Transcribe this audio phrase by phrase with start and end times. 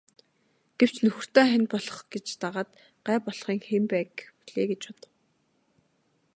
[0.77, 2.69] Гэвч нөхөртөө хань болох гэж дагаад
[3.07, 5.11] гай болохыг хэн байг гэх билээ гэж бодов.